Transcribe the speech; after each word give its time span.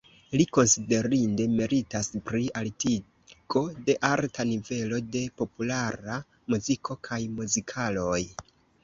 Li 0.39 0.45
konsiderinde 0.57 1.43
meritas 1.57 2.07
pri 2.29 2.39
altigo 2.61 3.61
de 3.89 3.95
arta 4.09 4.47
nivelo 4.53 5.01
de 5.17 5.21
populara 5.43 6.17
muziko 6.55 6.99
kaj 7.11 7.21
muzikaloj. 7.37 8.23